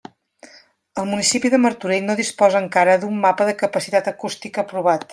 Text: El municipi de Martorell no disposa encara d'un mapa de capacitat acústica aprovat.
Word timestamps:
El 1.01 1.07
municipi 1.09 1.51
de 1.55 1.59
Martorell 1.67 2.09
no 2.09 2.17
disposa 2.21 2.63
encara 2.65 2.99
d'un 3.05 3.23
mapa 3.27 3.51
de 3.51 3.57
capacitat 3.63 4.15
acústica 4.17 4.67
aprovat. 4.69 5.09